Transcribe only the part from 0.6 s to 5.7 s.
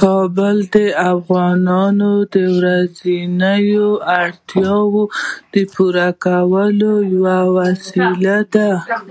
د افغانانو د ورځنیو اړتیاوو د